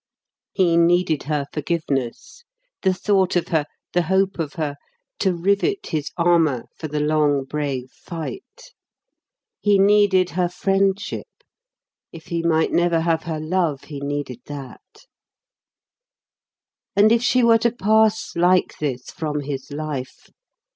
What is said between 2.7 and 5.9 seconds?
the thought of her, the hope of her, to rivet